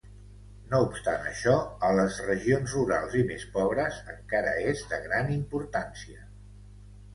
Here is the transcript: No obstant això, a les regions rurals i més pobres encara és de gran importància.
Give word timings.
No 0.69 0.77
obstant 0.85 1.27
això, 1.31 1.53
a 1.87 1.91
les 1.99 2.17
regions 2.29 2.73
rurals 2.79 3.19
i 3.21 3.23
més 3.29 3.45
pobres 3.59 4.01
encara 4.15 4.57
és 4.73 4.85
de 4.95 5.03
gran 5.07 5.33
importància. 5.39 6.27